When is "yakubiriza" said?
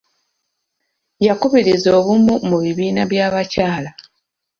1.27-1.87